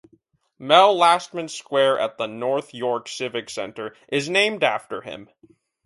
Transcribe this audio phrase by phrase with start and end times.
[0.57, 5.29] Mel Lastman Square at the North York Civic Centre is named after him.